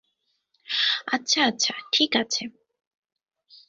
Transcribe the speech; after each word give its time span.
আচ্ছা, 1.07 1.39
আচ্ছা, 1.43 1.73
ঠিক 1.91 2.11
আছে। 2.15 2.43